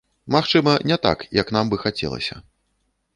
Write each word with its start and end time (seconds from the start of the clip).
Магчыма, 0.35 0.71
не 0.91 0.97
так, 1.05 1.19
як 1.41 1.53
нам 1.57 1.65
бы 1.73 1.79
хацелася. 1.83 2.35